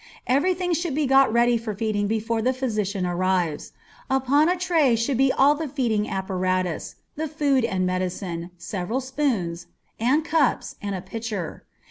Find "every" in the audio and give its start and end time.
0.25-0.55